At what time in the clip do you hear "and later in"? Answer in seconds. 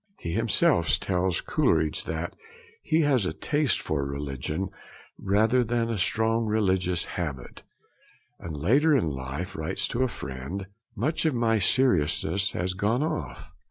8.39-9.11